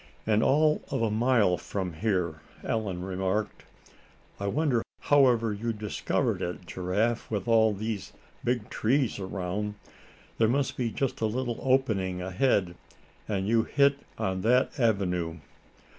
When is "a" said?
1.03-1.11, 11.21-11.27